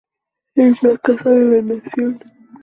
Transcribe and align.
El 0.55 0.75
fracaso 0.77 1.29
de 1.29 1.61
la 1.61 1.75
nación. 1.75 2.19